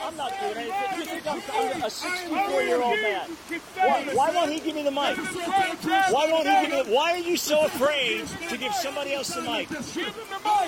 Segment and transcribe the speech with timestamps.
[0.00, 0.98] I'm, not doing anything.
[0.98, 1.42] You think I'm,
[1.74, 3.28] I'm a 64 year old man?
[3.76, 5.16] Why, why won't he give me the mic?
[6.12, 9.42] Why won't he give me Why are you so afraid to give somebody else the
[9.42, 9.68] mic?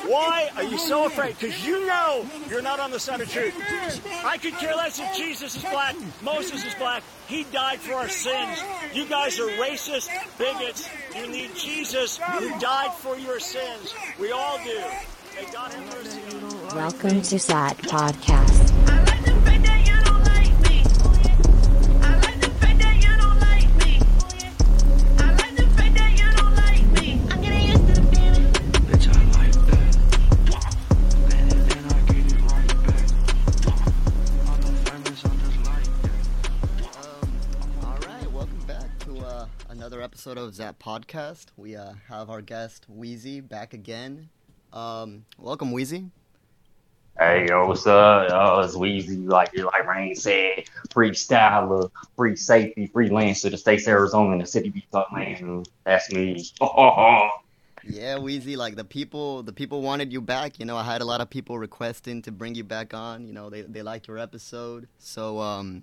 [0.07, 1.39] Why are you so afraid?
[1.39, 3.55] Because you know you're not on the side of truth.
[4.25, 7.03] I could care less if Jesus is black, Moses is black.
[7.27, 8.63] He died for our sins.
[8.93, 10.89] You guys are racist bigots.
[11.17, 13.95] You need Jesus who died for your sins.
[14.19, 14.83] We all do.
[16.75, 18.64] Welcome to Xat Podcast.
[40.27, 41.49] Episode of Xat Podcast.
[41.55, 44.31] We uh, have our guest Weazy back again.
[44.73, 46.09] Um, welcome, Weazy.
[47.19, 48.31] Hey yo, what's up?
[48.31, 54.41] Uh, it's Weazy, like like Rain said, freestyler, free safety, freelancer, the state's Arizona and
[54.41, 55.65] the city be fuck man.
[55.85, 56.43] That's me.
[57.87, 58.57] Yeah, Weazy.
[58.57, 60.59] Like the people, the people wanted you back.
[60.59, 63.27] You know, I had a lot of people requesting to bring you back on.
[63.27, 64.89] You know, they they liked your episode.
[64.99, 65.83] So, um,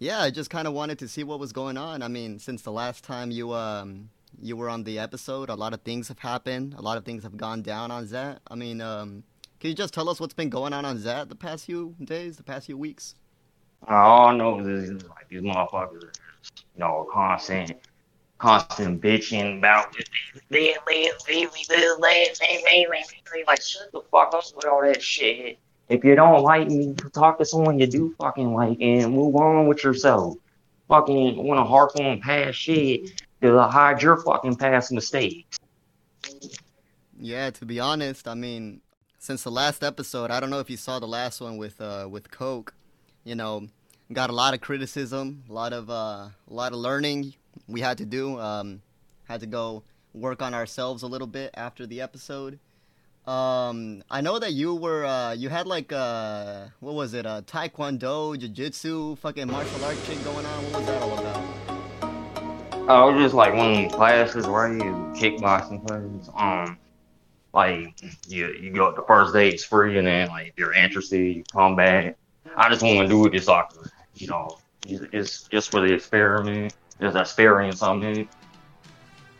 [0.00, 2.02] yeah, I just kind of wanted to see what was going on.
[2.02, 4.08] I mean, since the last time you um
[4.40, 6.74] you were on the episode, a lot of things have happened.
[6.78, 8.38] A lot of things have gone down on Xat.
[8.50, 9.22] I mean, um,
[9.60, 12.38] can you just tell us what's been going on on Xat the past few days,
[12.38, 13.14] the past few weeks?
[13.86, 16.16] All I know is like these motherfuckers,
[16.54, 17.72] you know, constant,
[18.38, 23.46] constant bitching about this, this, this, this, this, this, this, this.
[23.46, 25.58] like shut the fuck up with all that shit.
[25.90, 29.66] If you don't like me, talk to someone you do fucking like and move on
[29.66, 30.36] with yourself.
[30.88, 35.58] Fucking want to harp on past shit to hide your fucking past mistakes.
[37.18, 38.80] Yeah, to be honest, I mean,
[39.18, 42.06] since the last episode, I don't know if you saw the last one with uh
[42.08, 42.72] with Coke.
[43.24, 43.66] You know,
[44.12, 47.34] got a lot of criticism, a lot of uh, a lot of learning
[47.66, 48.38] we had to do.
[48.38, 48.80] Um,
[49.24, 49.82] had to go
[50.14, 52.60] work on ourselves a little bit after the episode.
[53.26, 57.26] Um, I know that you were uh, you had like uh, what was it?
[57.26, 60.64] Uh, Taekwondo, Jiu-Jitsu, fucking martial arts shit going on.
[60.64, 61.44] What was that all about?
[62.90, 64.82] I was just like one of classes where you
[65.14, 66.30] kickboxing classes.
[66.34, 66.78] Um,
[67.52, 67.94] like
[68.26, 71.44] you you go the first day it's free, and then like if you're interested, you
[71.52, 72.16] come back.
[72.56, 73.66] I just want to do it just like
[74.14, 74.58] you know,
[74.88, 78.28] it's- it's just for the experiment, just experience something.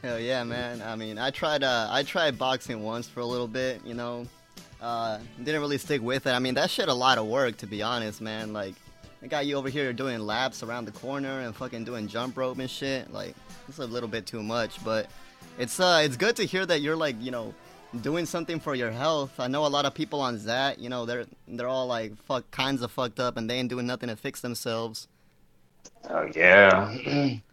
[0.03, 0.81] Hell yeah, man.
[0.81, 4.27] I mean, I tried uh I tried boxing once for a little bit, you know.
[4.81, 6.31] Uh didn't really stick with it.
[6.31, 8.53] I mean, that shit a lot of work to be honest, man.
[8.55, 8.75] Like
[9.22, 12.59] I got you over here doing laps around the corner and fucking doing jump rope
[12.59, 13.12] and shit.
[13.12, 13.34] Like
[13.69, 15.09] it's a little bit too much, but
[15.59, 17.55] it's uh it's good to hear that you're like, you know,
[18.00, 19.38] doing something for your health.
[19.38, 22.50] I know a lot of people on Xat, you know, they're they're all like fuck
[22.50, 25.09] kinds of fucked up and they ain't doing nothing to fix themselves.
[26.09, 27.37] Oh yeah.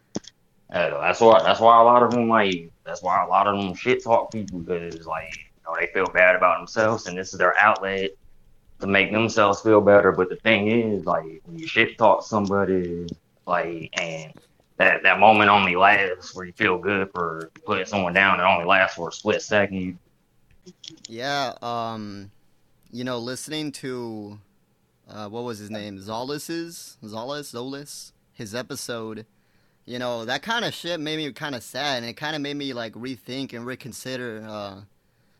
[0.72, 1.42] Uh, that's why.
[1.42, 2.70] That's why a lot of them like.
[2.84, 6.06] That's why a lot of them shit talk people because like you know they feel
[6.06, 8.10] bad about themselves and this is their outlet
[8.80, 10.12] to make themselves feel better.
[10.12, 13.06] But the thing is, like when you shit talk somebody,
[13.46, 14.32] like and
[14.76, 18.40] that that moment only lasts where you feel good for putting someone down.
[18.40, 19.98] It only lasts for a split second.
[21.08, 22.30] Yeah, um,
[22.90, 24.38] you know, listening to,
[25.08, 25.98] uh, what was his name?
[25.98, 29.26] Zolis's, Zolis, Zolis, his episode,
[29.88, 32.42] you know, that kind of shit made me kind of sad, and it kind of
[32.42, 34.82] made me, like, rethink and reconsider, uh,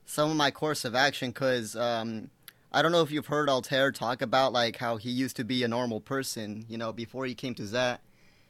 [0.06, 2.30] some of my course of action, because, um,
[2.72, 5.62] I don't know if you've heard Altair talk about, like, how he used to be
[5.64, 7.98] a normal person, you know, before he came to Xat,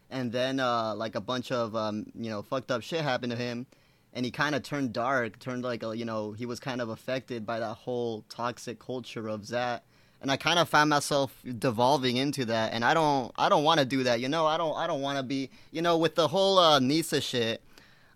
[0.08, 3.37] and then, uh, like, a bunch of, um, you know, fucked up shit happened to
[3.37, 3.66] him,
[4.12, 6.91] and he kind of turned dark, turned like a, you know, he was kind of
[6.91, 9.81] affected by that whole toxic culture of Xat.
[10.20, 13.78] And I kind of found myself devolving into that, and I don't, I don't want
[13.78, 14.20] to do that.
[14.20, 16.80] You know, I don't, I don't want to be, you know, with the whole uh,
[16.80, 17.62] Nisa shit.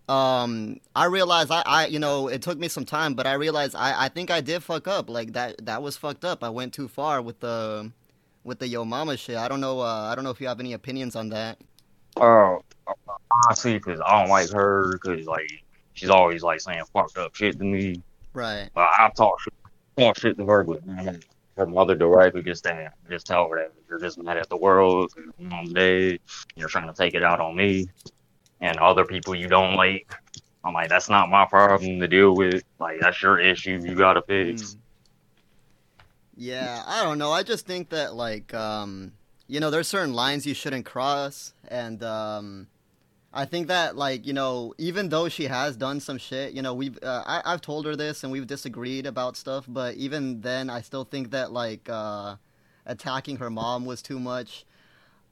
[0.08, 3.76] Um, I realized I, I, you know, it took me some time, but I realized
[3.76, 5.08] I, I think I did fuck up.
[5.08, 6.42] Like that, that was fucked up.
[6.42, 7.92] I went too far with the,
[8.42, 9.36] with the yo mama shit.
[9.36, 11.58] I don't know, uh, I don't know if you have any opinions on that.
[12.16, 12.62] Oh,
[13.46, 15.50] honestly, because I don't like her because like
[15.94, 18.02] she's always like saying fucked up shit to me.
[18.34, 18.68] Right.
[18.74, 19.54] But I talk shit,
[19.96, 21.22] talk shit to her, but mm,
[21.56, 25.12] her mother directly just that, just tell her that you're just mad at the world.
[25.72, 26.18] Day
[26.56, 27.88] you're trying to take it out on me
[28.60, 30.10] and other people you don't like.
[30.64, 32.62] I'm like, that's not my problem to deal with.
[32.78, 33.80] Like, that's your issue.
[33.82, 34.62] You gotta fix.
[34.62, 34.76] Mm.
[36.36, 37.32] Yeah, I don't know.
[37.32, 39.12] I just think that like um
[39.48, 42.68] you know, there's certain lines you shouldn't cross and um
[43.34, 46.74] I think that like, you know, even though she has done some shit, you know,
[46.74, 50.68] we've uh, I I've told her this and we've disagreed about stuff, but even then
[50.68, 52.36] I still think that like uh
[52.84, 54.64] attacking her mom was too much.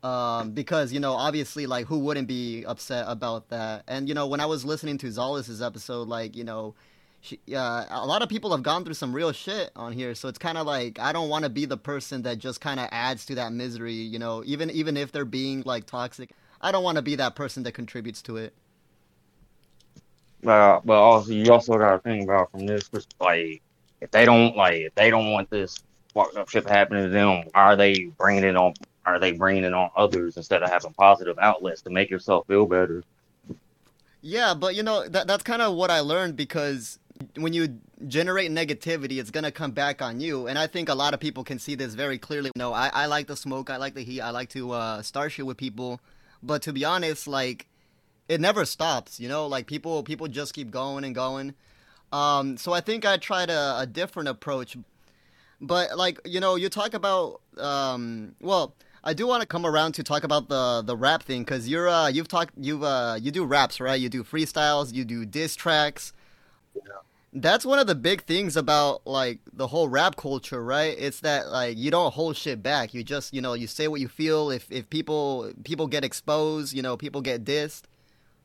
[0.03, 3.85] Um, because you know, obviously, like who wouldn't be upset about that?
[3.87, 6.75] And you know, when I was listening to Zolis's episode, like you know,
[7.21, 10.29] she, uh, a lot of people have gone through some real shit on here, so
[10.29, 12.89] it's kind of like I don't want to be the person that just kind of
[12.91, 13.93] adds to that misery.
[13.93, 16.31] You know, even even if they're being like toxic,
[16.61, 18.55] I don't want to be that person that contributes to it.
[20.47, 22.89] Uh, but also you also got to think about from this
[23.21, 23.61] like
[24.01, 25.79] if they don't like if they don't want this
[26.15, 28.75] fucked up shit to happen to them, why are they bringing it on?
[29.05, 32.67] Are they bringing it on others instead of having positive outlets to make yourself feel
[32.67, 33.03] better?
[34.23, 36.99] Yeah, but you know that that's kind of what I learned because
[37.37, 41.15] when you generate negativity, it's gonna come back on you, and I think a lot
[41.15, 42.51] of people can see this very clearly.
[42.57, 45.33] No, I, I like the smoke, I like the heat, I like to uh, start
[45.33, 46.01] shit with people,
[46.43, 47.67] but to be honest, like
[48.29, 49.19] it never stops.
[49.21, 51.55] You know, like people people just keep going and going.
[52.13, 54.77] Um, so I think I tried a, a different approach,
[55.61, 58.75] but like you know, you talk about um, well.
[59.03, 61.89] I do want to come around to talk about the the rap thing because you're
[61.89, 65.57] uh you've talked you uh you do raps right you do freestyles you do diss
[65.57, 66.13] tracks
[67.33, 71.49] that's one of the big things about like the whole rap culture right it's that
[71.49, 74.51] like you don't hold shit back you just you know you say what you feel
[74.51, 77.83] if if people people get exposed you know people get dissed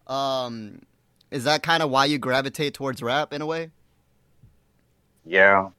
[0.08, 0.80] um
[1.32, 3.72] is that kind of why you gravitate towards rap in a way
[5.26, 5.70] Yeah.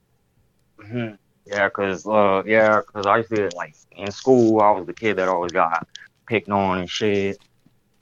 [0.79, 1.15] Mm-hmm.
[1.45, 5.29] Yeah, cause uh, yeah, cause I to like in school, I was the kid that
[5.29, 5.87] always got
[6.27, 7.39] picked on and shit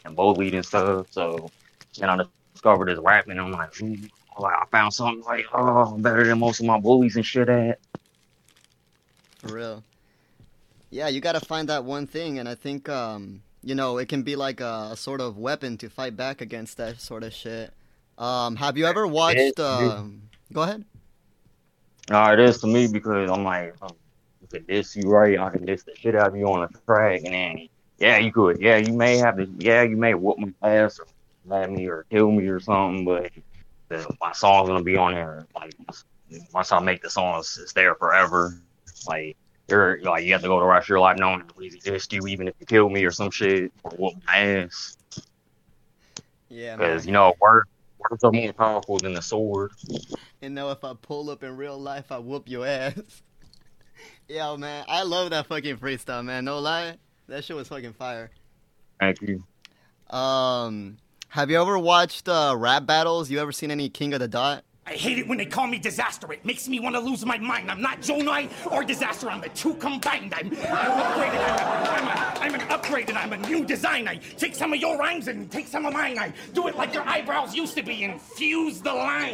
[0.04, 1.08] and bullied and stuff.
[1.12, 1.51] So
[2.00, 3.38] then I discovered this rapping.
[3.38, 3.72] I'm like,
[4.38, 7.50] like I found something like oh, I'm better than most of my bullies and shit
[7.50, 7.80] at.
[9.40, 9.84] For real.
[10.90, 14.08] Yeah, you got to find that one thing, and I think um, you know it
[14.08, 17.34] can be like a, a sort of weapon to fight back against that sort of
[17.34, 17.74] shit.
[18.18, 19.60] Um, have you ever watched?
[19.60, 20.24] Um,
[20.54, 20.86] go ahead.
[22.10, 23.96] Uh, it is to me because I'm like, um,
[24.44, 26.70] if it diss you right, I can diss the shit out of you on a
[26.86, 30.38] track, and then yeah, you could, yeah, you may have to, yeah, you may whoop
[30.38, 31.08] my ass or
[31.46, 33.32] slap me or kill me or something, but
[33.98, 35.48] the, my song's gonna be on there.
[35.56, 35.76] Like
[36.54, 38.60] once I make the song, it's, it's there forever.
[39.08, 39.38] Like
[39.68, 42.28] you're like you have to go the rest of your life knowing he dissed you,
[42.28, 44.98] even if you kill me or some shit or whoop my ass,
[46.50, 47.70] Yeah, because you know words
[48.10, 49.72] words are more powerful than the sword.
[50.42, 52.94] And now if I pull up in real life, I whoop your ass.
[54.28, 56.46] Yo, man, I love that fucking freestyle, man.
[56.46, 56.98] No lie,
[57.28, 58.32] that shit was fucking fire.
[59.00, 59.44] Thank you.
[60.10, 60.98] Um,
[61.36, 63.30] have you ever watched uh, rap battles?
[63.30, 64.64] You ever seen any King of the Dot?
[64.88, 66.32] I hate it when they call me disaster.
[66.32, 67.70] It makes me want to lose my mind.
[67.70, 69.30] I'm not Jonai or disaster.
[69.30, 70.34] I'm the two combined.
[70.34, 71.42] I'm, I'm upgraded.
[71.44, 73.18] I'm, a, I'm, a, I'm an upgraded.
[73.18, 74.08] I'm a new design.
[74.08, 76.18] I take some of your rhymes and take some of mine.
[76.18, 79.34] I do it like your eyebrows used to be and fuse the lines.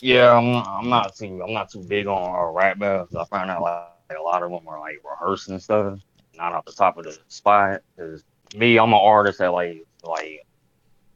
[0.00, 3.14] Yeah, I'm not, I'm not too I'm not too big on uh, rap battles.
[3.14, 6.00] I found out like, a lot of them are like rehearsing stuff,
[6.36, 7.82] not off the top of the spot.
[7.96, 8.24] Cause
[8.56, 10.46] me, I'm an artist that like like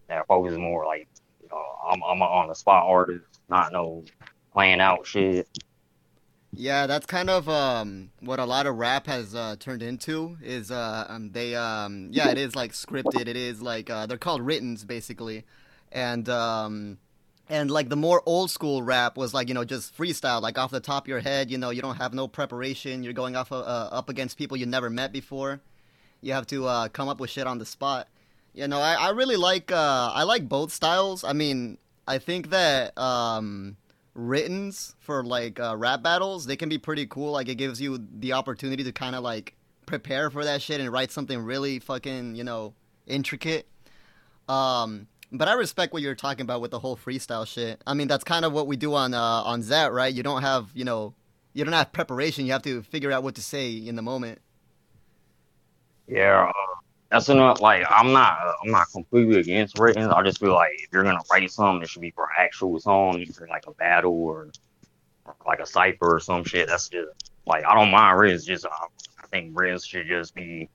[0.09, 1.09] that focus more like
[1.43, 4.05] you know I'm I'm on the spot artist, not no
[4.53, 5.49] playing out shit.
[6.53, 10.39] Yeah, that's kind of um, what a lot of rap has uh, turned into.
[10.43, 13.29] Is uh, um, they um, yeah, it is like scripted.
[13.29, 15.45] It is like uh, they're called writtens basically,
[15.93, 16.99] and um,
[17.51, 20.71] and like the more old school rap was like you know just freestyle, like off
[20.71, 21.51] the top of your head.
[21.51, 23.03] You know, you don't have no preparation.
[23.03, 25.61] You're going off uh, up against people you never met before.
[26.23, 28.09] You have to uh, come up with shit on the spot.
[28.59, 31.23] You know, I, I really like uh, I like both styles.
[31.23, 33.77] I mean, I think that um,
[34.15, 37.31] writtens for like uh, rap battles they can be pretty cool.
[37.31, 39.55] Like it gives you the opportunity to kind of like
[39.87, 42.75] prepare for that shit and write something really fucking you know
[43.07, 43.69] intricate.
[44.49, 47.81] Um, but I respect what you're talking about with the whole freestyle shit.
[47.87, 50.13] I mean, that's kind of what we do on uh, on Xat, right?
[50.13, 51.15] You don't have you know
[51.53, 52.45] you don't have preparation.
[52.45, 54.41] You have to figure out what to say in the moment.
[56.09, 56.78] Yeah, uh,
[57.11, 57.61] that's enough.
[57.61, 60.11] Like I'm not I'm not completely against written.
[60.11, 62.79] I just feel like if you're gonna write something, it should be for an actual
[62.81, 64.51] song, either like a battle or,
[65.47, 66.69] like a cipher or some shit.
[66.69, 68.41] That's just like I don't mind written.
[68.45, 68.71] Just uh,
[69.23, 70.69] I think written should just be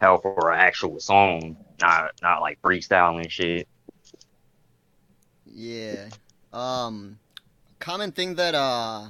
[0.00, 3.66] held for an actual song, not not like freestyling shit.
[5.46, 6.08] Yeah.
[6.52, 7.18] Um,
[7.80, 9.06] common thing that uh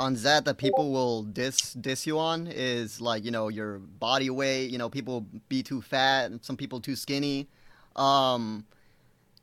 [0.00, 4.30] on that that people will diss diss you on is like you know your body
[4.30, 4.70] weight.
[4.70, 7.48] You know people be too fat, and some people too skinny.
[7.94, 8.64] Um,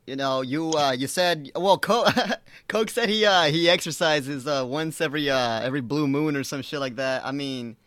[0.07, 2.07] you know you uh you said well Coke
[2.67, 6.61] Coke said he uh he exercises uh once every uh every blue moon or some
[6.61, 7.25] shit like that.
[7.25, 7.77] I mean.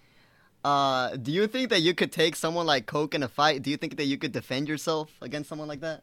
[0.62, 3.62] Uh, do you think that you could take someone like Coke in a fight?
[3.62, 6.03] Do you think that you could defend yourself against someone like that?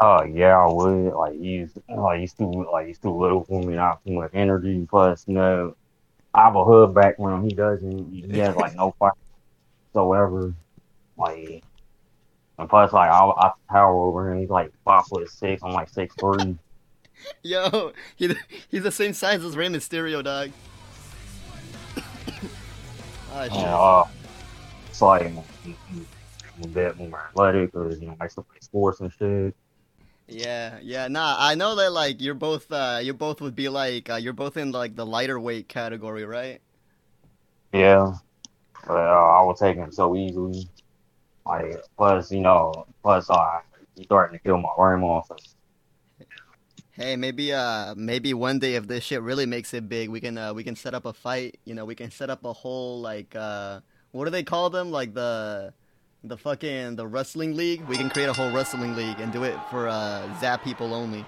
[0.00, 1.12] Oh yeah, I would.
[1.12, 4.86] Like he's like he's too like he's too little for me, not too much energy.
[4.88, 5.76] Plus, you know,
[6.32, 7.44] I have a hood background.
[7.44, 8.10] He doesn't.
[8.10, 9.12] He has like no fight
[9.92, 10.54] whatsoever.
[11.18, 11.62] Like,
[12.58, 14.40] and plus, like I, I tower over him.
[14.40, 15.62] He's like five foot six.
[15.62, 16.56] I'm like six three.
[17.42, 18.34] Yo, he,
[18.70, 20.50] he's the same size as Rey Mysterio, dog.
[23.34, 24.08] oh, uh,
[24.88, 25.44] it's like I'm
[26.62, 29.54] a bit more athletic because you know I used to play sports and shit.
[30.30, 31.08] Yeah, yeah.
[31.08, 34.32] Nah, I know that like you're both uh you both would be like uh, you're
[34.32, 36.60] both in like the lighter weight category, right?
[37.72, 38.14] Yeah,
[38.86, 40.68] but uh, I was taking so easily.
[41.44, 43.60] Like plus, you know, plus uh,
[43.96, 45.28] he's starting to kill my brain off.
[46.92, 50.38] Hey, maybe uh maybe one day if this shit really makes it big, we can
[50.38, 53.00] uh we can set up a fight, you know, we can set up a whole
[53.00, 53.80] like uh
[54.12, 54.92] what do they call them?
[54.92, 55.72] Like the
[56.24, 57.82] the fucking the wrestling league.
[57.82, 61.24] We can create a whole wrestling league and do it for uh Xat people only.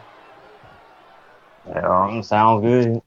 [1.68, 3.02] Yeah, um, sounds good.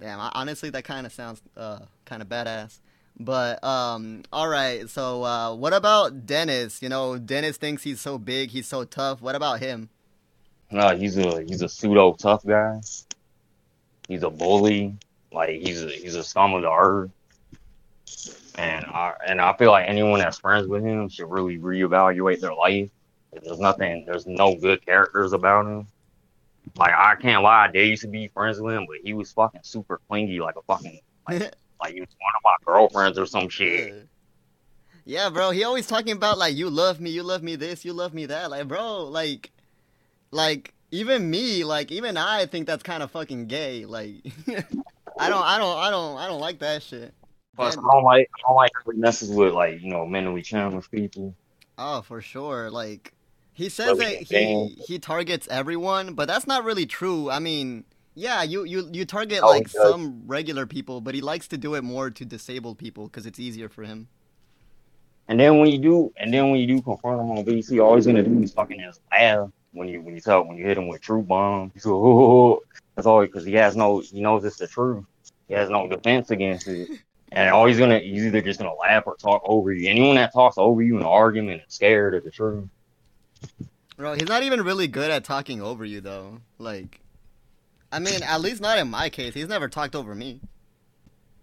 [0.00, 2.80] Damn, I, honestly, that kind of sounds uh, kind of badass.
[3.18, 4.88] But um, all right.
[4.90, 6.82] So uh, what about Dennis?
[6.82, 9.22] You know, Dennis thinks he's so big, he's so tough.
[9.22, 9.88] What about him?
[10.70, 12.80] No, he's a he's a pseudo tough guy.
[14.08, 14.96] He's a bully.
[15.32, 17.10] Like he's a, he's a scum of the earth.
[18.58, 22.54] And I and I feel like anyone that's friends with him should really reevaluate their
[22.54, 22.90] life.
[23.42, 24.04] There's nothing.
[24.06, 25.86] There's no good characters about him.
[26.76, 29.60] Like I can't lie, they used to be friends with him, but he was fucking
[29.62, 31.40] super clingy, like a fucking like
[31.80, 34.06] like he was one of my girlfriends or some shit.
[35.04, 35.50] yeah, bro.
[35.50, 38.26] He always talking about like you love me, you love me this, you love me
[38.26, 38.50] that.
[38.50, 39.52] Like, bro, like,
[40.30, 43.84] like even me, like even I think that's kind of fucking gay.
[43.84, 44.14] Like,
[45.18, 47.14] I don't, I don't, I don't, I don't like that shit.
[47.56, 50.42] Plus, I don't like I don't like how he messes with like you know mentally
[50.42, 51.34] challenged people.
[51.78, 52.70] Oh, for sure.
[52.70, 53.12] Like
[53.52, 57.30] he says that he he targets everyone, but that's not really true.
[57.30, 57.84] I mean,
[58.14, 61.74] yeah, you you you target Oh, like some regular people, but he likes to do
[61.74, 64.08] it more to disabled people because it's easier for him.
[65.28, 67.96] And then when you do, and then when you do confront him on BC, all
[67.96, 70.78] he's gonna do is fucking just laugh when you when you tell when you hit
[70.78, 71.70] him with truth bomb.
[71.74, 72.60] He's like, oh,
[72.94, 75.04] that's all because he has no he knows it's the truth.
[75.48, 76.90] He has no defense against it,
[77.36, 79.88] and all he's gonna he's either just gonna laugh or talk over you.
[79.90, 82.64] Anyone that talks over you in an argument is scared of the truth.
[83.98, 86.40] Bro, he's not even really good at talking over you though.
[86.58, 87.00] Like,
[87.92, 89.34] I mean, at least not in my case.
[89.34, 90.40] He's never talked over me.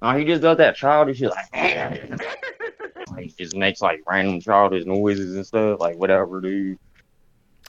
[0.01, 1.53] No, he just does that childish shit like,
[3.11, 6.79] like he just makes like random childish noises and stuff like whatever, dude.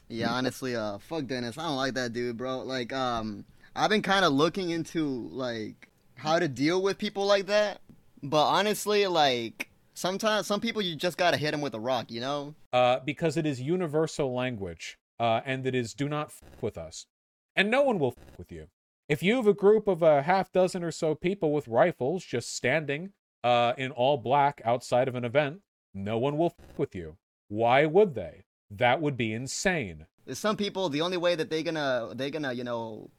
[0.09, 1.59] Yeah, honestly, uh, fuck Dennis.
[1.59, 2.61] I don't like that dude, bro.
[2.61, 3.45] Like, um,
[3.76, 7.81] I've been kind of looking into like how to deal with people like that,
[8.25, 12.21] but honestly, like sometimes some people you just gotta hit them with a rock, you
[12.21, 12.54] know?
[12.73, 17.07] uh, because it is universal language, uh, and it is do not f- with us,
[17.54, 18.66] and no one will f- with you.
[19.09, 22.54] If you have a group of a half dozen or so people with rifles just
[22.57, 23.12] standing
[23.45, 25.61] uh, in all black outside of an event,
[25.93, 27.16] no one will f- with you.
[27.49, 28.45] Why would they?
[28.71, 30.07] That would be insane.
[30.25, 33.11] There's some people the only way that they gonna they gonna you know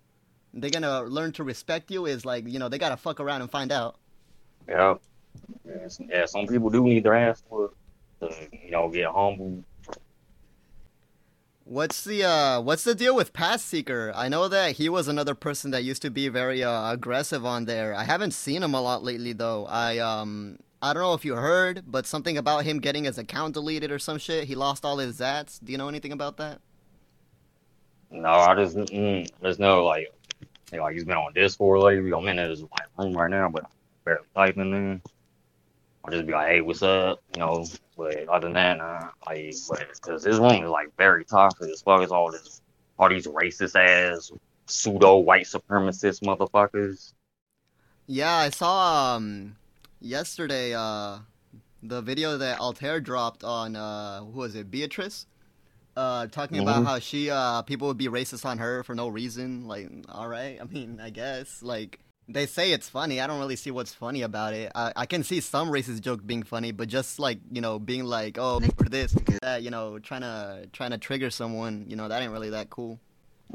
[0.54, 3.52] they're gonna learn to respect you is like you know they gotta fuck around and
[3.52, 3.98] find out.
[4.68, 4.96] Yeah.
[6.10, 7.76] Yeah, some- people do need their ass whooped
[8.22, 9.64] to, you know, get humble.
[11.68, 14.12] What's the uh what's the deal with Pass Seeker?
[14.16, 17.66] I know that he was another person that used to be very uh, aggressive on
[17.66, 17.96] there.
[17.96, 19.66] I haven't seen him a lot lately though.
[19.66, 23.56] I um I don't know if you heard, but something about him getting his account
[23.56, 24.44] deleted or some shit.
[24.44, 25.60] He lost all his xats.
[25.64, 26.60] Do you know anything about that?
[28.12, 30.08] No, I just mm, there's no like,
[30.72, 32.12] you know, like he's been on Discord lately.
[32.14, 33.70] I'm in his like room right now, but I'm
[34.06, 35.02] barely typing in.
[36.04, 37.20] I'll just be like, hey, what's up?
[37.34, 37.66] You know,
[37.98, 42.02] but other than that, nah, like, because this room is like very toxic as fuck.
[42.02, 42.62] It's all this,
[43.00, 44.32] all these racist ass
[44.68, 47.14] pseudo white supremacist motherfuckers.
[48.08, 49.56] Yeah, I saw um
[50.00, 51.20] yesterday uh
[51.82, 55.28] the video that Altair dropped on uh who was it, Beatrice?
[55.98, 56.86] Uh talking about Mhm.
[56.86, 59.68] how she uh people would be racist on her for no reason.
[59.68, 61.64] Like, alright, I mean, I guess.
[61.64, 63.22] Like they say it's funny.
[63.22, 64.72] I don't really see what's funny about it.
[64.74, 68.06] I, I can see some racist joke being funny, but just like, you know, being
[68.06, 72.08] like, oh, for this, that, you know, trying to trying to trigger someone, you know,
[72.08, 73.00] that ain't really that cool.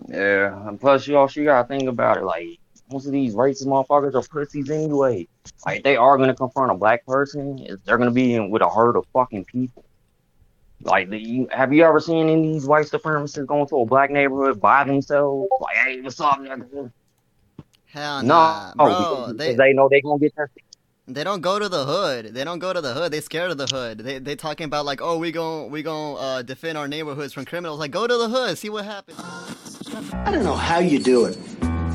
[0.08, 2.24] Yeah, and plus, you also you gotta think about it.
[2.24, 2.58] Like,
[2.92, 5.26] most of these racist motherfuckers are pussies anyway.
[5.66, 8.96] Like, they are gonna confront a black person, they're gonna be in with a herd
[8.96, 9.84] of fucking people.
[10.82, 14.10] Like, you, have you ever seen any of these white supremacists going to a black
[14.10, 15.50] neighborhood by themselves?
[15.60, 16.90] Like, hey, what's up, nigga?
[17.92, 18.86] Hell No, nah, bro.
[18.88, 20.50] because They they know they gonna get their
[21.08, 22.34] They don't go to the hood.
[22.34, 23.12] They don't go to the hood.
[23.12, 23.98] They scared of the hood.
[23.98, 27.44] They they talking about like, oh, we gon' we gon' uh, defend our neighborhoods from
[27.46, 27.80] criminals.
[27.80, 29.18] Like, go to the hood, see what happens.
[30.12, 31.36] I don't know how you do it.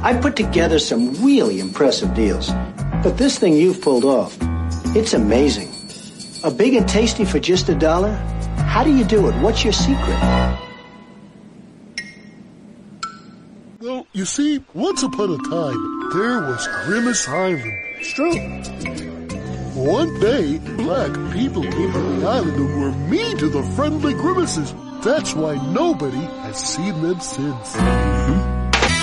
[0.04, 2.52] I've put together some really impressive deals.
[3.02, 4.38] But this thing you've pulled off,
[4.96, 5.72] it's amazing.
[6.44, 8.12] A big and tasty for just a dollar?
[8.68, 9.36] How do you do it?
[9.42, 10.18] What's your secret?
[13.86, 17.72] Well, you see, once upon a time, there was Grimace Island.
[18.00, 18.34] It's true.
[19.80, 24.74] One day, black people came to the island and were mean to the friendly Grimaces.
[25.04, 27.76] That's why nobody has seen them since.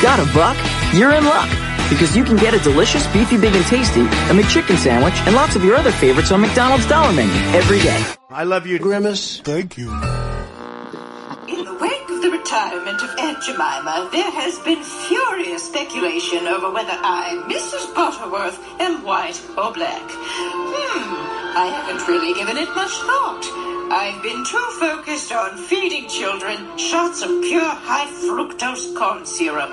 [0.02, 0.56] Got a buck?
[0.96, 1.48] You're in luck.
[1.88, 5.54] Because you can get a delicious beefy big and tasty, a McChicken sandwich, and lots
[5.54, 8.04] of your other favorites on McDonald's Dollar Menu every day.
[8.30, 9.40] I love you, Grimace.
[9.42, 10.11] Thank you.
[12.52, 17.94] Retirement of Aunt Jemima, there has been furious speculation over whether I, Mrs.
[17.94, 20.04] Butterworth, am white or black.
[20.04, 23.40] Hmm, I haven't really given it much thought.
[23.90, 29.72] I've been too focused on feeding children shots of pure high fructose corn syrup.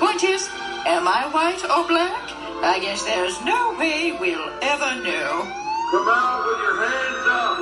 [0.00, 0.50] Point is,
[0.82, 2.26] am I white or black?
[2.66, 5.46] I guess there's no way we'll ever know.
[5.94, 7.56] Come out with your hands up!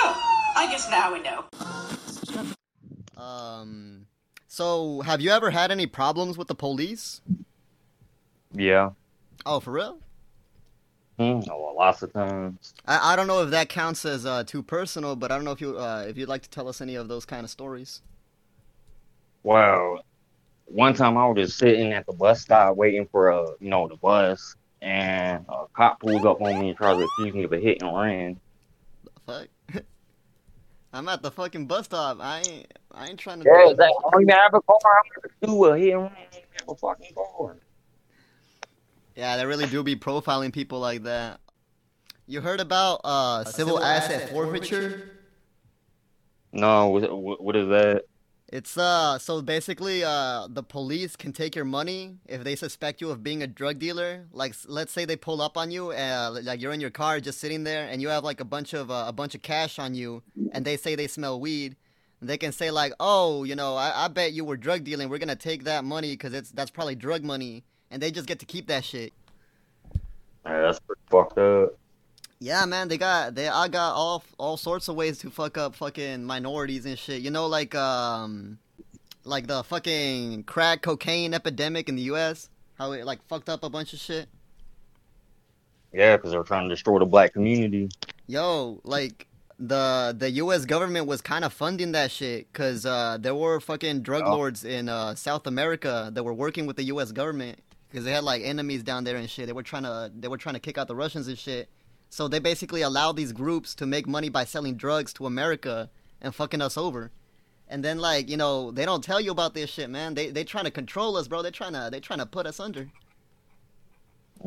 [0.00, 0.12] Oh,
[0.56, 1.44] I guess now we know.
[3.26, 4.06] Um,
[4.46, 7.20] so have you ever had any problems with the police?
[8.52, 8.90] Yeah.
[9.44, 9.98] Oh, for real?
[11.18, 12.74] Hmm, oh, lots of times.
[12.86, 15.50] I, I don't know if that counts as uh, too personal, but I don't know
[15.50, 18.02] if you uh, if you'd like to tell us any of those kind of stories.
[19.42, 20.04] Well,
[20.66, 23.88] one time I was just sitting at the bus stop waiting for a you know,
[23.88, 27.52] the bus, and a cop pulls up on me and tries to accuse me of
[27.52, 28.40] a hit and run.
[29.04, 29.84] The fuck.
[30.96, 32.18] I'm at the fucking bus stop.
[32.20, 33.44] I ain't I ain't trying to.
[33.46, 34.78] Yeah, do like, I don't even have a car.
[34.84, 36.12] I'm gonna do a hit and run.
[36.12, 37.56] I don't even have a fucking car.
[39.14, 41.40] Yeah, they really do be profiling people like that.
[42.26, 45.10] You heard about uh, civil, asset, forfeiture?
[46.52, 48.04] No, what, what, what is that?
[48.48, 53.10] It's uh so basically uh the police can take your money if they suspect you
[53.10, 54.26] of being a drug dealer.
[54.32, 57.40] Like let's say they pull up on you uh like you're in your car just
[57.40, 59.94] sitting there and you have like a bunch of uh, a bunch of cash on
[59.96, 61.76] you and they say they smell weed.
[62.22, 65.08] They can say like, "Oh, you know, I, I bet you were drug dealing.
[65.08, 68.38] We're to take that money cuz it's that's probably drug money." And they just get
[68.40, 69.12] to keep that shit.
[70.44, 71.74] That's fucked up.
[72.38, 75.74] Yeah, man, they got they I got all all sorts of ways to fuck up
[75.74, 77.22] fucking minorities and shit.
[77.22, 78.58] You know, like um,
[79.24, 82.50] like the fucking crack cocaine epidemic in the U.S.
[82.78, 84.28] How it like fucked up a bunch of shit.
[85.92, 87.88] Yeah, because they were trying to destroy the black community.
[88.26, 89.26] Yo, like
[89.58, 90.66] the the U.S.
[90.66, 94.32] government was kind of funding that shit because uh, there were fucking drug Oh.
[94.36, 97.12] lords in uh, South America that were working with the U.S.
[97.12, 99.46] government because they had like enemies down there and shit.
[99.46, 101.70] They were trying to they were trying to kick out the Russians and shit.
[102.16, 105.90] So they basically allow these groups to make money by selling drugs to America
[106.22, 107.10] and fucking us over.
[107.68, 110.14] And then like you know they don't tell you about this shit, man.
[110.14, 111.42] They they trying to control us, bro.
[111.42, 112.88] They trying to they trying to put us under.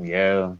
[0.01, 0.55] Yeah.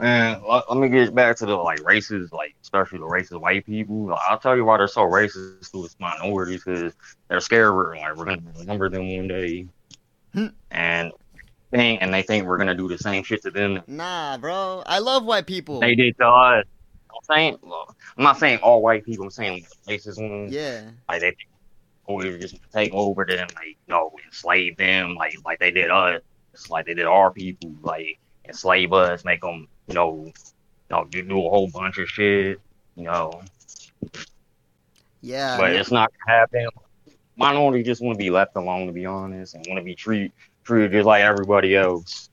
[0.00, 3.66] And let, let me get back to the like racist, like especially the racist white
[3.66, 4.06] people.
[4.06, 6.94] Like, I'll tell you why they're so racist towards minorities because
[7.28, 9.66] they're scared we're like we're gonna remember them one day,
[10.32, 10.46] hmm.
[10.70, 11.12] and
[11.74, 14.82] think and they think we're gonna do the same shit to them Nah, bro.
[14.86, 15.80] I love white people.
[15.80, 16.64] they did to us.
[17.10, 19.24] I'm saying, well, I'm not saying all white people.
[19.24, 20.52] I'm saying racist ones.
[20.52, 20.82] Yeah.
[21.08, 21.48] Like they think
[22.08, 25.90] we just gonna take over them, like you know, enslave them, like like they did
[25.90, 26.20] us,
[26.68, 30.32] like they did our people, like enslave us, make them, you know, you
[30.90, 32.60] know, do, a whole bunch of shit,
[32.94, 33.42] you know.
[35.22, 35.56] Yeah.
[35.56, 35.76] but man.
[35.76, 36.66] it's not gonna happen.
[37.36, 40.30] Minorities just want to be left alone, to be honest, and want to be treated
[40.64, 42.30] treated just like everybody else.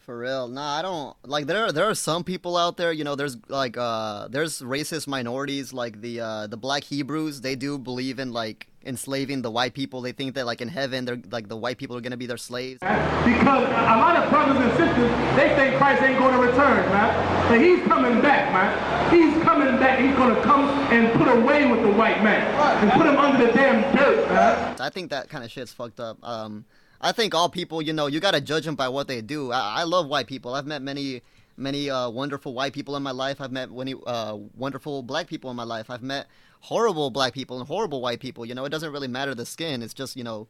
[0.00, 0.48] For real.
[0.48, 3.36] Nah, I don't like there are there are some people out there, you know, there's
[3.48, 8.32] like uh there's racist minorities like the uh the black Hebrews, they do believe in
[8.32, 10.00] like enslaving the white people.
[10.00, 12.26] They think that like in heaven they're like the white people are going to be
[12.26, 12.80] their slaves.
[12.80, 17.48] Because a lot of brothers and sisters, they think Christ ain't going to return, man.
[17.48, 19.14] But he's coming back, man.
[19.14, 20.00] He's coming back.
[20.00, 22.42] He's going to come and put away with the white man
[22.82, 24.76] and put him under the damn dirt, man.
[24.80, 26.18] I think that kind of shit's fucked up.
[26.24, 26.64] Um
[27.02, 29.50] I think all people, you know, you got to judge them by what they do.
[29.50, 30.54] I, I love white people.
[30.54, 31.22] I've met many
[31.56, 33.40] many uh, wonderful white people in my life.
[33.40, 35.90] I've met many uh, wonderful black people in my life.
[35.90, 36.26] I've met
[36.60, 38.46] horrible black people and horrible white people.
[38.46, 39.82] You know, it doesn't really matter the skin.
[39.82, 40.48] It's just you know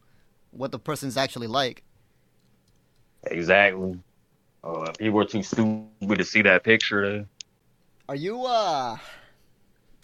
[0.51, 1.83] what the person's actually like.
[3.25, 3.99] Exactly.
[4.63, 7.27] Uh, people are too stupid to see that picture.
[8.09, 8.99] Are you uh?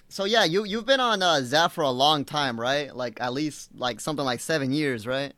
[0.08, 2.94] So yeah, you you've been on uh, Xat for a long time, right?
[2.94, 5.34] Like at least like something like seven years, right?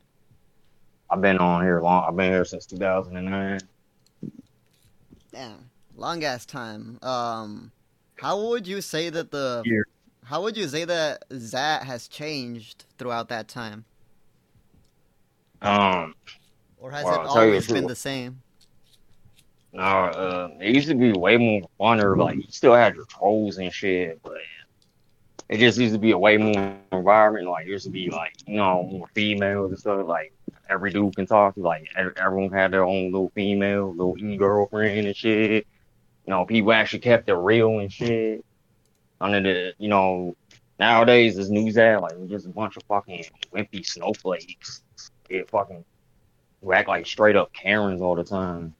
[1.10, 2.04] I've been on here long.
[2.06, 3.60] I've been here since 2009.
[5.32, 6.98] Damn, long ass time.
[7.02, 7.72] Um,
[8.20, 9.86] how would you say that the Year.
[10.24, 13.84] how would you say that Xat has changed throughout that time?
[15.62, 16.14] Um,
[16.78, 18.40] Or has Well, it always been the same?
[19.72, 22.16] No, uh, it used to be way more funner.
[22.16, 24.38] Like you still had your trolls and shit, but
[25.50, 27.48] it just used to be a way more environment.
[27.48, 30.06] Like it used to be like you know more females and stuff.
[30.06, 30.32] Like
[30.68, 31.60] every dude can talk to.
[31.60, 35.66] Like everyone had their own little female, little e girlfriend and shit.
[36.24, 38.44] You know, people actually kept it real and shit.
[39.20, 40.36] Under the you know
[40.78, 44.82] nowadays this news ad like just a bunch of fucking wimpy snowflakes.
[45.28, 45.84] It fucking
[46.62, 48.74] who act like straight up Karens all the time.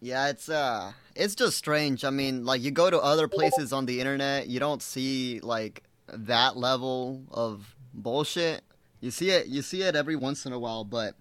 [0.00, 2.04] Yeah, it's uh it's just strange.
[2.04, 5.82] I mean, like you go to other places on the internet, you don't see like
[6.08, 8.62] that level of bullshit.
[9.00, 11.14] You see it you see it every once in a while, but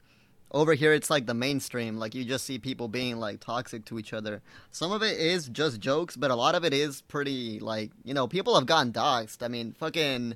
[0.51, 1.97] over here it's like the mainstream.
[1.97, 4.41] Like you just see people being like toxic to each other.
[4.71, 8.13] Some of it is just jokes, but a lot of it is pretty like, you
[8.13, 9.41] know, people have gotten doxxed.
[9.43, 10.35] I mean, fucking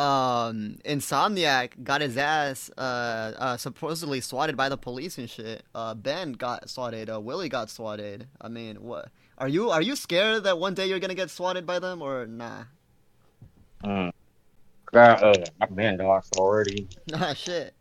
[0.00, 5.94] um insomniac got his ass uh, uh supposedly swatted by the police and shit uh
[5.94, 9.08] ben got swatted uh willie got swatted i mean what
[9.38, 12.26] are you are you scared that one day you're gonna get swatted by them or
[12.26, 12.64] nah
[13.82, 14.12] Mm.
[14.92, 17.72] Got uh, I've been doxxed already, nah shit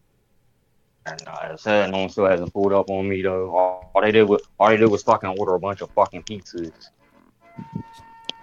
[1.05, 3.55] and uh, I said no one still hasn't pulled up on me though.
[3.55, 6.23] All, all they did was all they did was fucking order a bunch of fucking
[6.23, 6.89] pizzas.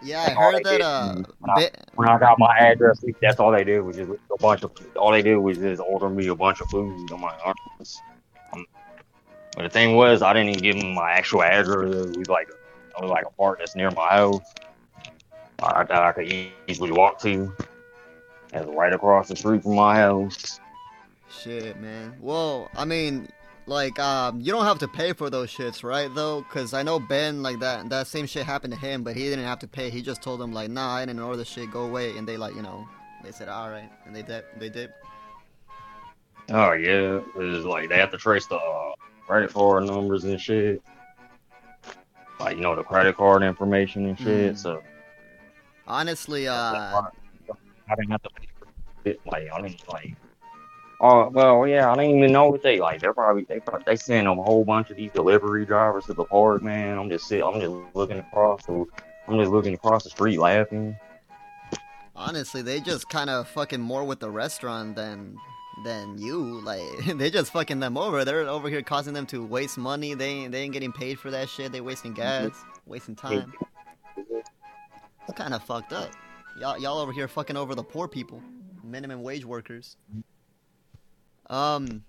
[0.02, 3.52] Yeah i That's heard that uh when, I, when I got my address, that's all
[3.52, 4.72] they did was just a bunch of.
[4.96, 7.10] All they did was just order me a bunch of food.
[7.10, 7.56] I'm like, "Alright."
[8.52, 8.66] Um,
[9.56, 11.90] but the thing was, I didn't even give them my actual address.
[11.94, 14.42] It was like, it was like a park that's near my house.
[15.62, 16.32] I thought I could
[16.68, 17.52] easily walk to.
[18.52, 20.60] It's right across the street from my house.
[21.30, 23.28] shit man well i mean
[23.66, 27.00] like um you don't have to pay for those shits right though because i know
[27.00, 29.90] ben like that that same shit happened to him but he didn't have to pay
[29.90, 32.36] he just told them like nah i didn't order the shit go away and they
[32.36, 32.86] like you know
[33.24, 34.92] they said all right and they did they did
[36.48, 38.92] Oh yeah, it's like they have to trace the uh,
[39.26, 40.80] credit card numbers and shit.
[42.38, 44.54] Like you know the credit card information and shit.
[44.54, 44.56] Mhm.
[44.56, 44.80] So
[45.88, 46.54] honestly uh
[47.88, 48.68] I didn't have to pay for
[49.10, 49.20] it.
[49.26, 50.14] Like I didn't like.
[51.00, 51.90] Oh well, yeah.
[51.90, 53.00] I didn't even know what they like.
[53.00, 56.24] They're probably they probably, they send a whole bunch of these delivery drivers to the
[56.24, 56.62] park.
[56.62, 57.44] Man, I'm just sitting.
[57.44, 58.64] I'm just looking across.
[58.64, 58.84] The,
[59.28, 60.96] I'm just looking across the street laughing.
[62.14, 65.36] Honestly, they just kind of fucking more with the restaurant than
[65.84, 66.60] than you.
[66.62, 66.80] Like
[67.16, 68.24] they just fucking them over.
[68.24, 70.14] They're over here causing them to waste money.
[70.14, 71.72] They ain't, they ain't getting paid for that shit.
[71.72, 72.52] They wasting gas,
[72.86, 73.52] wasting time.
[74.16, 76.10] It's kind of fucked up.
[76.58, 78.42] Y'all y'all over here fucking over the poor people,
[78.82, 79.98] minimum wage workers.
[81.48, 82.04] Um.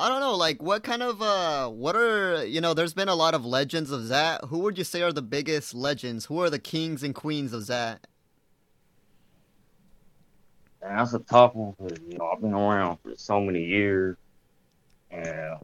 [0.00, 3.16] I don't know, like what kind of uh what are you know, there's been a
[3.16, 4.48] lot of legends of Xat.
[4.48, 6.26] Who would you say are the biggest legends?
[6.26, 7.98] Who are the kings and queens of Xat?
[10.80, 14.16] That's a tough one because you know I've been around for so many years,
[15.10, 15.58] and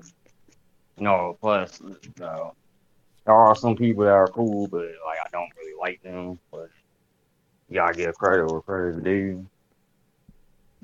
[0.98, 2.54] you know, plus you know,
[3.24, 6.38] there are some people that are cool, but like I don't really like them.
[6.50, 6.70] But
[7.72, 9.46] gotta give credit where credit's due.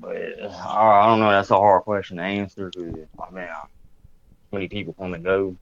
[0.01, 1.29] But I, I don't know.
[1.29, 3.47] That's a hard question to answer because I mean,
[4.51, 5.55] many people come and go.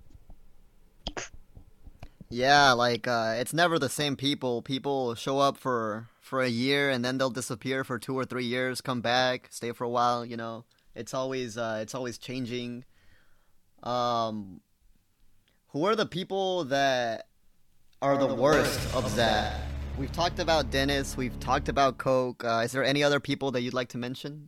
[2.29, 4.61] Yeah, like uh, it's never the same people.
[4.61, 8.45] People show up for for a year and then they'll disappear for two or three
[8.45, 10.23] years, come back, stay for a while.
[10.23, 10.63] You know,
[10.95, 12.85] it's always uh, it's always changing.
[13.83, 14.61] Um,
[15.69, 17.27] who are the people that
[18.01, 19.59] are the worst of that?
[19.99, 21.17] We've talked about Dennis.
[21.17, 22.45] We've talked about Coke.
[22.45, 24.47] Uh, is there any other people that you'd like to mention?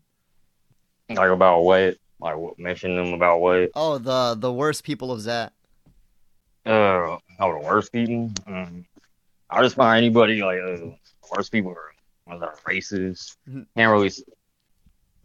[1.10, 1.98] Like about what?
[2.22, 3.72] Like mention them about what?
[3.76, 5.50] Oh, the the worst people of Xat.
[6.66, 8.30] Uh, oh, the worst people.
[8.48, 8.86] Mm.
[9.50, 10.96] I just find anybody like uh, the
[11.36, 11.92] worst people are
[12.26, 13.36] ones that are racist.
[13.50, 13.66] Mhm.
[13.76, 14.12] Can't really.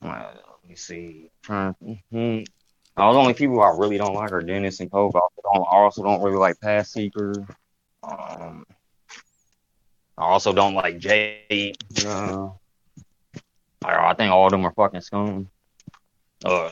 [0.03, 1.31] Uh, let me see.
[1.43, 1.75] Trying.
[2.11, 2.41] hmm
[2.97, 5.15] Uh, the only people I really don't like are Dennis and Coke.
[5.15, 7.47] I also don't, I also don't really like Pass Seeker.
[8.03, 8.65] Um,
[10.19, 11.77] I also don't like Jade.
[12.05, 12.49] Uh,
[13.85, 15.49] I, I think all of them are fucking scum.
[16.45, 16.71] Uh,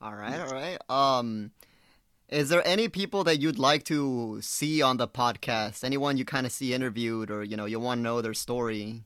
[0.00, 0.78] All right, all right.
[0.88, 1.50] Um,
[2.28, 5.82] is there any people that you'd like to see on the podcast?
[5.82, 9.02] Anyone you kind of see interviewed, or you know, you want to know their story?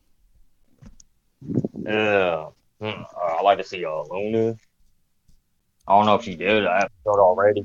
[1.85, 2.49] Yeah,
[2.83, 4.57] Hmm, uh, I like to see uh, Luna.
[5.87, 7.65] I don't know if she did an episode already,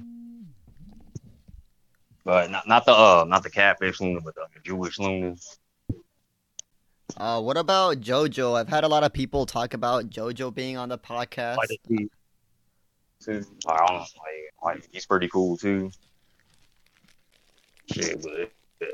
[2.27, 5.33] but not not the uh not the catfish Luna, but the Jewish Luna.
[7.15, 8.59] Uh, what about JoJo?
[8.59, 11.55] I've had a lot of people talk about JoJo being on the podcast.
[11.55, 12.09] Like see
[13.23, 13.45] too.
[13.65, 14.09] I don't know, like,
[14.61, 15.89] like he's pretty cool too.
[17.93, 18.51] Shit, but
[18.85, 18.91] uh,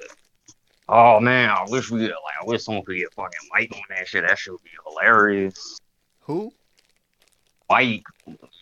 [0.90, 4.08] oh man, I wish we like I wish someone could get fucking Mike on that
[4.08, 4.28] shit.
[4.28, 5.80] That shit would be hilarious.
[6.20, 6.54] Who?
[7.68, 8.04] Mike.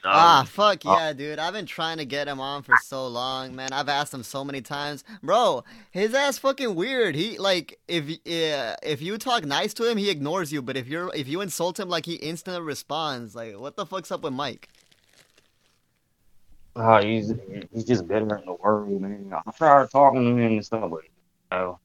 [0.04, 1.38] Ah, fuck uh, yeah, dude.
[1.40, 3.72] I've been trying to get him on for so long, man.
[3.72, 5.04] I've asked him so many times.
[5.22, 7.16] Bro, his ass fucking weird.
[7.16, 10.88] He like if uh, if you talk nice to him, he ignores you, but if
[10.88, 13.36] you're if you insult him like he instantly responds.
[13.36, 14.70] Like what the fuck's up with Mike?
[16.76, 17.34] Uh, he's
[17.72, 19.32] he's just better in the world, man.
[19.34, 21.78] I tried talking to him and stuff, but you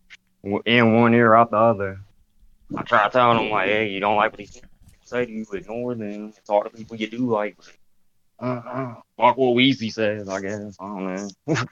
[0.46, 2.00] know, in one ear out the other.
[2.76, 4.48] I tried telling him like, hey, you don't like what he
[5.04, 6.32] say to you, ignore them.
[6.46, 7.56] Talk to people you do like.
[8.38, 8.94] Uh-uh.
[9.16, 10.76] Fuck what Weazy says, I guess.
[10.78, 11.56] I don't know.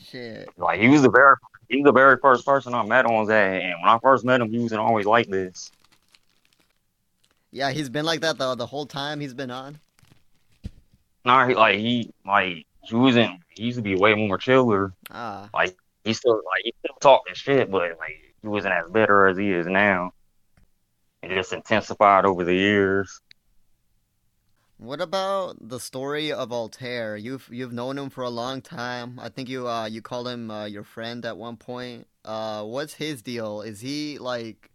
[0.00, 0.48] Shit.
[0.58, 1.36] like he was the very
[1.68, 4.40] he was the very first person I met on that, and when I first met
[4.40, 5.70] him, he wasn't always like this.
[7.50, 9.78] Yeah, he's been like that the the whole time he's been on.
[11.24, 13.40] Nah, he, like he like he wasn't.
[13.48, 14.92] He used to be way more chiller.
[15.10, 15.48] Ah.
[15.54, 19.38] Like he still like he still talking shit, but like he wasn't as bitter as
[19.38, 20.12] he is now.
[21.22, 23.20] It just intensified over the years.
[24.76, 27.16] What about the story of Altair?
[27.16, 29.18] You've you've known him for a long time.
[29.22, 32.06] I think you uh you called him uh, your friend at one point.
[32.24, 33.62] Uh, what's his deal?
[33.62, 34.70] Is he like?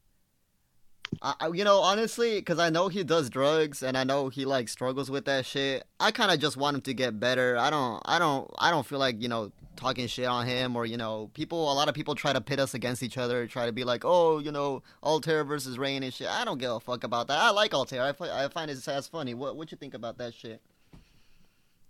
[1.24, 4.70] I, you know, honestly, because I know he does drugs and I know he like
[4.70, 5.84] struggles with that shit.
[6.00, 7.58] I kind of just want him to get better.
[7.58, 10.86] I don't, I don't, I don't feel like you know talking shit on him or
[10.86, 11.72] you know people.
[11.72, 14.04] A lot of people try to pit us against each other, try to be like,
[14.06, 16.28] oh, you know, Altair versus Rain and shit.
[16.28, 17.40] I don't give a fuck about that.
[17.40, 18.04] I like Altair.
[18.04, 19.34] I, I find his ass funny.
[19.34, 20.62] What what you think about that shit?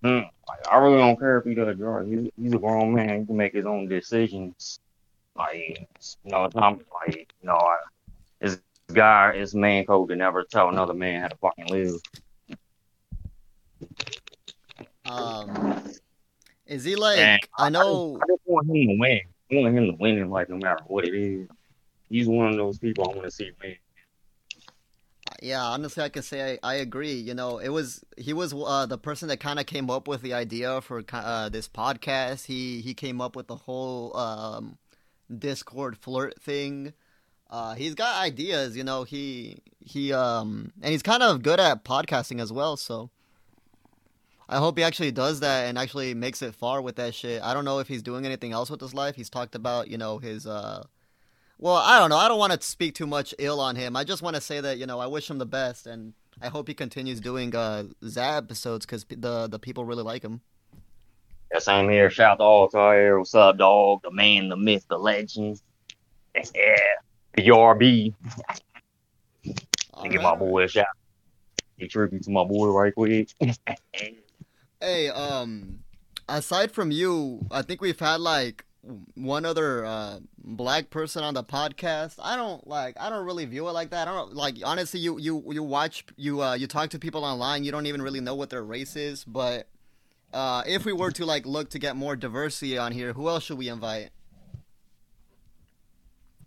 [0.02, 0.32] Like,
[0.72, 2.10] I really don't care if he does drugs.
[2.10, 3.20] He's, he's a grown man.
[3.20, 4.80] He can make his own decisions.
[5.36, 5.88] Like,
[6.24, 7.78] you know, I'm like, you know, I,
[8.40, 8.60] this
[8.94, 11.96] guy, his man code to never tell another man how to fucking live.
[15.06, 15.92] Um,
[16.70, 17.50] is he like?
[17.58, 18.18] I know.
[18.22, 19.22] I just want him to win.
[19.52, 21.48] I want him to win in life no matter what it is.
[22.10, 23.76] He's one of those people I want to see win.
[25.42, 27.14] Yeah, honestly, I can say I, I agree.
[27.14, 30.22] You know, it was he was uh, the person that kind of came up with
[30.22, 32.46] the idea for uh, this podcast.
[32.46, 34.78] He he came up with the whole um,
[35.36, 36.94] Discord flirt thing.
[37.50, 39.04] Uh, he's got ideas, you know.
[39.04, 42.78] He he um and he's kind of good at podcasting as well.
[42.78, 43.10] So
[44.52, 47.42] I hope he actually does that and actually makes it far with that shit.
[47.44, 49.16] I don't know if he's doing anything else with his life.
[49.16, 50.84] He's talked about you know his uh
[51.60, 52.18] well, I don't know.
[52.18, 53.96] I don't want to speak too much ill on him.
[53.96, 56.48] I just want to say that you know I wish him the best, and I
[56.48, 60.42] hope he continues doing uh Xat episodes because the the people really like him.
[61.54, 62.10] Yeah, same here.
[62.10, 63.20] Shout out to all Altair.
[63.20, 64.02] What's up, dog?
[64.02, 65.62] The man, the myth, the legend.
[66.36, 66.76] Yeah.
[67.36, 68.14] The RB.
[70.10, 70.88] Give my boy a shout.
[71.78, 73.30] Give tribute to my boy right quick.
[74.82, 75.80] Hey, um,
[76.28, 78.66] aside from you, I think we've had like
[79.16, 82.16] one other uh black person on the podcast.
[82.22, 82.96] I don't like.
[83.00, 84.08] I don't really view it like that.
[84.08, 84.56] I don't like.
[84.64, 87.64] Honestly, you you you watch you uh you talk to people online.
[87.64, 89.68] You don't even really know what their race is, but.
[90.32, 93.46] Uh, if we were to like look to get more diversity on here, who else
[93.46, 94.12] should we invite?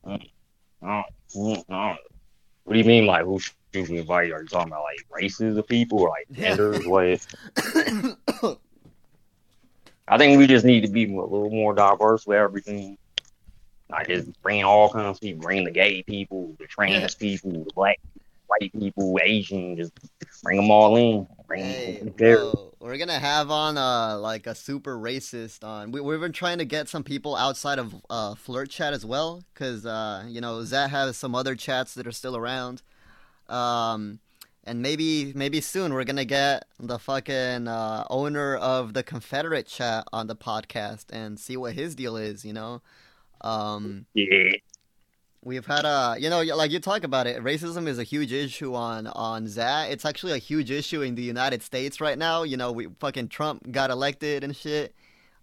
[0.05, 0.19] Oh.
[1.35, 3.41] What do you mean, like, who
[3.75, 4.33] we invite?
[4.33, 6.87] Are you talking about, like, races of people or, like, genders?
[6.87, 8.59] What?
[10.09, 12.99] I think we just need to be a little more diverse with everything.
[13.91, 15.43] Like, just bring all kinds of people.
[15.43, 17.99] Bring the gay people, the trans people, the black,
[18.47, 19.77] white people, Asian.
[19.77, 19.93] Just
[20.43, 21.27] bring them all in.
[21.47, 22.37] Bring them there.
[22.39, 25.93] Bro, we're gonna have on uh like a super racist on.
[25.93, 29.43] We we've been trying to get some people outside of uh flirt chat as well,
[29.55, 32.83] cause uh you know Xat has some other chats that are still around.
[33.49, 34.21] Um,
[34.65, 40.05] and maybe maybe soon we're gonna get the fucking uh, owner of the Confederate chat
[40.13, 42.45] on the podcast and see what his deal is.
[42.45, 42.83] You know.
[43.43, 44.53] Um, yeah.
[45.45, 47.43] We've had a, you know, like you talk about it.
[47.43, 49.91] Racism is a huge issue on on that.
[49.91, 52.45] It's actually a huge issue in the United States right now.
[52.45, 54.95] You know, we fucking Trump got elected and shit,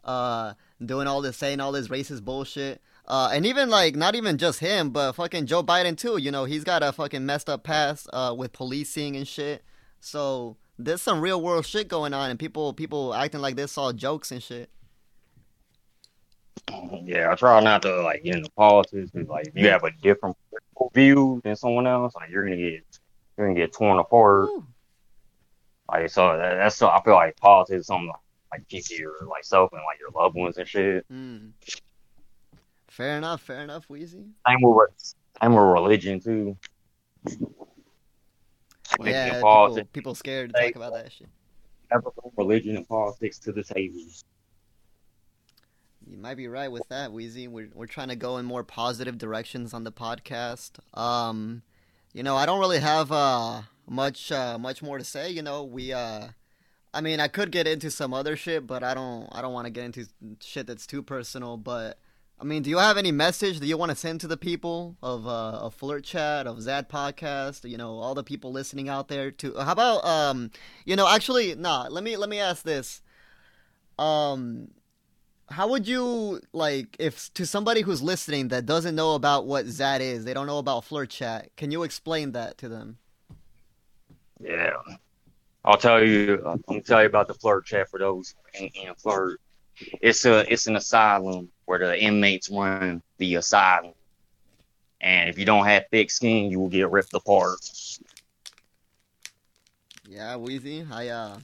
[0.05, 2.81] uh, doing all this, saying all this racist bullshit.
[3.09, 6.17] Uh, and even like not even just him, but fucking Joe Biden too.
[6.17, 9.63] You know, he's got a fucking messed up past uh, with policing and shit.
[9.99, 13.91] So there's some real world shit going on, and people people acting like this all
[13.93, 14.69] jokes and shit.
[17.03, 19.09] Yeah, I try not to like get into politics.
[19.11, 20.37] 'cause, like, if you have a different
[20.93, 22.83] view than someone else, like you're gonna get
[23.37, 24.49] you're gonna get torn apart.
[25.89, 28.11] Like so, that, that's so I feel like politics is something
[28.51, 31.05] like keep your like self and like your loved ones and shit.
[31.11, 31.51] Mm.
[32.99, 33.41] Fair enough.
[33.41, 34.25] Fair enough, Weazy.
[34.45, 34.89] Same with
[35.41, 36.57] same with religion too.
[38.99, 41.29] Like, Yeah, people, people scared to talk about that shit.
[41.89, 44.01] never bring religion and politics to the table.
[46.05, 47.47] You might be right with that, Weazy.
[47.47, 50.79] We're we're trying to go in more positive directions on the podcast.
[50.93, 51.62] Um,
[52.13, 55.29] you know, I don't really have uh much uh, much more to say.
[55.29, 56.27] You know, we uh,
[56.93, 59.67] I mean, I could get into some other shit, but I don't I don't want
[59.67, 60.07] to get into
[60.41, 61.55] shit that's too personal.
[61.55, 61.97] But
[62.41, 64.95] I mean, do you have any message that you want to send to the people
[65.04, 67.69] of uh, Flirt Chat, of Xat Podcast?
[67.69, 69.32] You know, all the people listening out there.
[69.32, 70.52] To how about um,
[70.86, 71.88] you know, actually, nah.
[71.89, 73.02] Let me let me ask this.
[73.97, 74.69] Um,
[75.49, 79.99] how would you like if to somebody who's listening that doesn't know about what Xat
[79.99, 81.49] is, they don't know about Flirt Chat?
[81.58, 82.99] Can you explain that to them?
[84.39, 84.71] Yeah.
[85.65, 86.41] I'll tell you.
[86.45, 89.41] I'm gonna tell you about the flirt chat for those in flirt.
[90.02, 93.93] It's a it's an asylum where the inmates run the asylum,
[94.99, 97.60] and if you don't have thick skin, you will get ripped apart.
[100.08, 100.91] Yeah, Weazy.
[100.91, 101.38] I uh,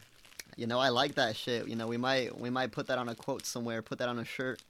[0.56, 1.68] you know, I like that shit.
[1.68, 3.84] You know, we might we might put that on a quote somewhere.
[3.84, 4.64] Put that on a shirt.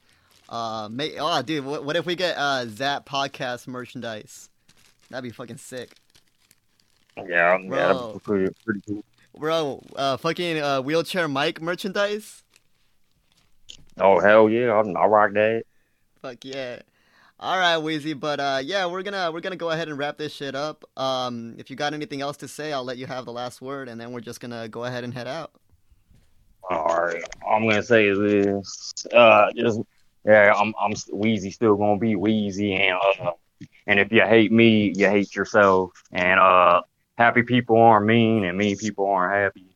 [0.50, 4.50] Uh, may oh, dude, what, what if we get uh Xat podcast merchandise?
[5.10, 5.96] That'd be fucking sick.
[7.16, 7.78] Yeah, yeah, Bro.
[7.78, 9.06] that'd be pretty, pretty cool.
[9.40, 12.44] Bro, uh, fucking uh, wheelchair Mike merchandise.
[14.00, 15.64] Oh hell yeah, I, I rock that.
[16.22, 16.80] Fuck yeah.
[17.40, 20.34] All right, Weazy, but uh, yeah, we're gonna we're gonna go ahead and wrap this
[20.34, 20.86] shit up.
[20.96, 23.90] Um, if you got anything else to say, I'll let you have the last word,
[23.90, 25.52] and then we're just gonna go ahead and head out.
[26.70, 29.06] All right, all I'm gonna say is this.
[29.14, 29.82] Uh, just
[30.26, 33.32] yeah, I'm I'm Weazy still gonna be Weazy, and uh,
[33.86, 35.92] and if you hate me, you hate yourself.
[36.12, 36.82] And uh,
[37.18, 39.76] happy people aren't mean, and mean people aren't happy.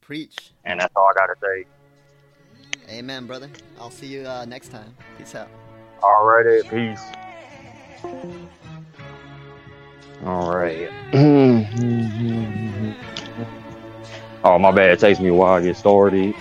[0.00, 0.52] Preach.
[0.64, 1.66] And that's all I gotta say.
[2.88, 3.50] Amen, brother.
[3.80, 4.94] I'll see you uh, next time.
[5.18, 5.48] Peace out.
[6.00, 7.02] Alrighty, peace.
[10.24, 10.88] All right.
[14.44, 14.90] oh my bad.
[14.90, 16.34] It takes me a while to get started.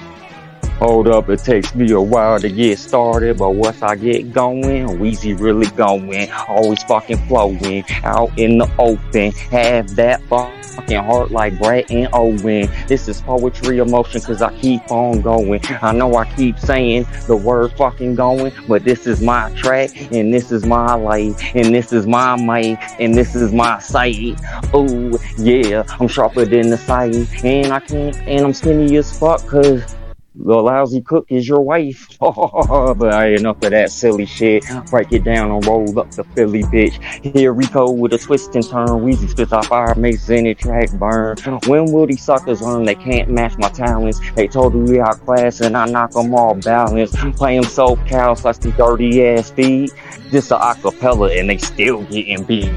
[0.79, 4.85] Hold up, it takes me a while to get started, but once I get going,
[4.99, 11.57] Weazy really going, always fucking flowing, out in the open, have that fucking heart like
[11.59, 12.69] Bret and Owen.
[12.87, 15.61] This is poetry emotion cause I keep on going.
[15.81, 20.33] I know I keep saying the word fucking going, but this is my track, and
[20.33, 24.37] this is my life, and this is my mic, and this is my sight.
[24.73, 29.39] Oh yeah, I'm sharper than the sight, and I can't, and I'm skinny as fuck
[29.47, 29.95] cause
[30.37, 32.07] the lousy cook is your wife.
[32.19, 34.63] but I ain't enough of that silly shit.
[34.89, 37.01] Break it down and roll up the Philly bitch.
[37.23, 38.87] Here we go with a twist and turn.
[38.87, 41.37] Weazy spits off fire, makes any track burn.
[41.67, 44.19] When will these suckers learn they can't match my talents?
[44.35, 47.15] They totally outclass and I knock them all balanced.
[47.35, 49.93] Play them so cows like the dirty ass feet.
[50.31, 52.71] Just a acapella and they still getting beat.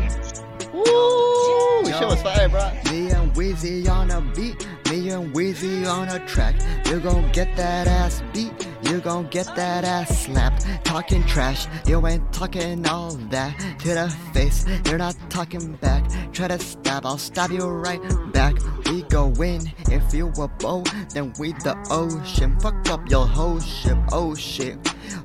[0.73, 1.85] Woo!
[1.87, 2.71] Shit was fire, bro.
[2.93, 4.67] Me and Weazy on a beat.
[5.11, 6.55] And Weazy on a track.
[6.87, 8.53] You gon' get that ass beat.
[8.89, 10.67] You gon' get that ass slapped.
[10.85, 11.67] Talking trash.
[11.87, 14.65] You ain't talking all that to the face.
[14.87, 16.05] You're not talking back.
[16.33, 17.05] Try to stab.
[17.05, 18.01] I'll stab you right
[18.33, 18.55] back.
[18.87, 19.71] We go in.
[19.91, 22.59] If you a bow, then we the ocean.
[22.61, 23.99] Fuck up your whole ship.
[24.11, 24.79] Oh shit.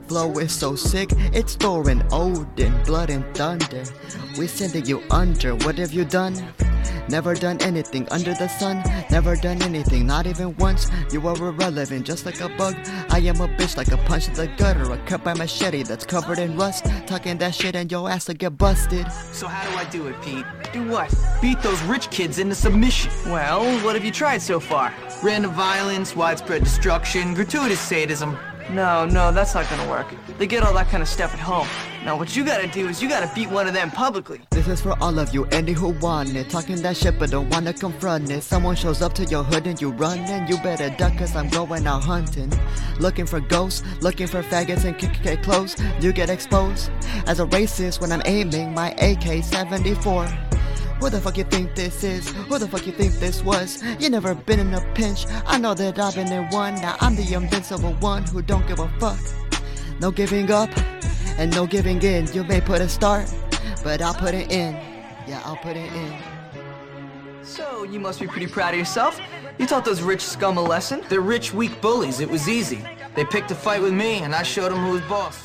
[0.07, 3.83] Flow is so sick, it's Thorin Odin, blood and thunder.
[4.37, 6.35] We sending you under, what have you done?
[7.09, 10.89] Never done anything under the sun, never done anything, not even once.
[11.11, 12.75] You are irrelevant, just like a bug.
[13.09, 16.05] I am a bitch like a punch in the gutter, a cut by machete that's
[16.05, 16.85] covered in rust.
[17.07, 19.11] Talking that shit and your ass will get busted.
[19.31, 20.45] So how do I do it, Pete?
[20.71, 21.13] Do what?
[21.41, 23.11] Beat those rich kids into submission.
[23.25, 24.93] Well, what have you tried so far?
[25.21, 28.37] Random violence, widespread destruction, gratuitous sadism.
[28.69, 30.07] No, no, that's not gonna work.
[30.37, 31.67] They get all that kind of stuff at home.
[32.05, 34.41] Now what you gotta do is you gotta beat one of them publicly.
[34.51, 36.49] This is for all of you, any who want it.
[36.49, 38.43] Talking that shit but don't wanna confront it.
[38.43, 41.47] Someone shows up to your hood and you run and you better duck cause I'm
[41.47, 42.51] going out hunting.
[42.99, 45.77] Looking for ghosts, looking for faggots and KKK clothes.
[46.01, 46.91] You get exposed
[47.25, 50.25] as a racist when I'm aiming my AK 74.
[50.25, 52.29] Who the fuck you think this is?
[52.49, 53.81] Who the fuck you think this was?
[53.99, 55.25] You never been in a pinch.
[55.45, 56.75] I know that I've been in one.
[56.75, 59.19] Now I'm the invincible one who don't give a fuck.
[60.01, 60.69] No giving up
[61.37, 62.31] and no giving in.
[62.33, 63.33] You may put a start,
[63.83, 64.73] but I'll put it in.
[65.27, 66.13] Yeah, I'll put it in.
[67.43, 69.19] So you must be pretty proud of yourself.
[69.57, 71.03] You taught those rich scum a lesson.
[71.09, 72.19] They're rich, weak bullies.
[72.19, 72.83] It was easy.
[73.15, 75.39] They picked a fight with me, and I showed them who was boss.